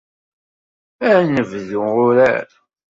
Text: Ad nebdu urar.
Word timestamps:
Ad 1.09 1.21
nebdu 1.33 1.81
urar. 2.07 2.49